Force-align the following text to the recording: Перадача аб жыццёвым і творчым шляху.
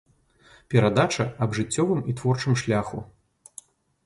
Перадача 0.73 1.25
аб 1.47 1.53
жыццёвым 1.59 2.01
і 2.13 2.17
творчым 2.21 2.59
шляху. 2.63 2.99